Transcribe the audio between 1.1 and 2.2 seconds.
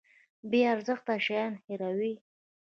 شیان هیروي.